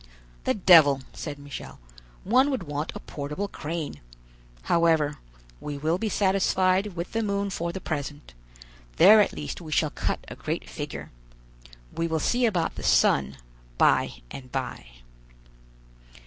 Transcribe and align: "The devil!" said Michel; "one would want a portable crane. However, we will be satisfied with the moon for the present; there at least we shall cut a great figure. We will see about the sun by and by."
"The 0.45 0.55
devil!" 0.55 1.01
said 1.13 1.37
Michel; 1.37 1.79
"one 2.23 2.49
would 2.49 2.63
want 2.63 2.91
a 2.95 2.99
portable 2.99 3.47
crane. 3.47 4.01
However, 4.63 5.19
we 5.59 5.77
will 5.77 5.99
be 5.99 6.09
satisfied 6.09 6.95
with 6.95 7.11
the 7.11 7.21
moon 7.21 7.51
for 7.51 7.71
the 7.71 7.79
present; 7.81 8.33
there 8.95 9.21
at 9.21 9.31
least 9.31 9.61
we 9.61 9.71
shall 9.71 9.91
cut 9.91 10.25
a 10.27 10.35
great 10.35 10.67
figure. 10.67 11.11
We 11.95 12.07
will 12.07 12.19
see 12.19 12.47
about 12.47 12.77
the 12.77 12.81
sun 12.83 13.37
by 13.77 14.23
and 14.31 14.51
by." 14.51 14.87